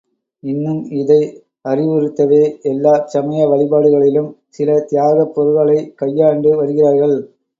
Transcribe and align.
இன்னும் 0.43 0.79
இதை 0.91 1.19
அறிவுறுத்தவே— 1.65 2.39
எல்லாச் 2.63 3.05
சமய 3.07 3.47
வழிபாடுகளிலும், 3.47 4.31
சில 4.49 4.79
தியாகப் 4.89 5.33
பொருள்களைக் 5.35 5.97
கையாண்டு 5.97 6.55
வருகிறார்கள். 6.55 7.17